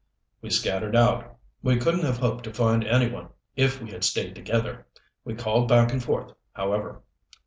"We 0.41 0.49
scattered 0.49 0.95
out. 0.95 1.37
We 1.61 1.77
couldn't 1.77 2.05
have 2.05 2.17
hoped 2.17 2.43
to 2.45 2.53
find 2.55 2.83
any 2.83 3.07
one 3.07 3.29
if 3.55 3.79
we 3.79 3.91
had 3.91 4.03
stayed 4.03 4.33
together. 4.33 4.87
We 5.23 5.35
called 5.35 5.67
back 5.67 5.91
and 5.93 6.01
forth, 6.03 6.33
however." 6.53 7.03